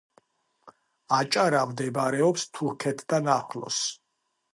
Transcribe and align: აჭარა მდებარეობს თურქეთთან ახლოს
აჭარა 1.17 1.61
მდებარეობს 1.71 2.47
თურქეთთან 2.61 3.31
ახლოს 3.35 3.79